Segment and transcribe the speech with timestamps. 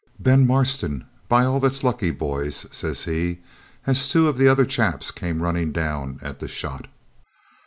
[0.17, 3.37] 'Ben Marston, by all that's lucky, boys!' says he,
[3.85, 6.87] as two of the other chaps came running down at the shot.